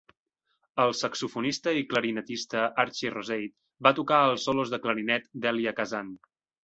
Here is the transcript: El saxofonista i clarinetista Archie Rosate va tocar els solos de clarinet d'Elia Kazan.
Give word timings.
El 0.83 0.93
saxofonista 0.99 1.73
i 1.81 1.83
clarinetista 1.91 2.63
Archie 2.85 3.13
Rosate 3.17 3.53
va 3.89 3.93
tocar 4.01 4.21
els 4.31 4.47
solos 4.51 4.73
de 4.75 4.81
clarinet 4.87 5.29
d'Elia 5.45 5.75
Kazan. 5.83 6.11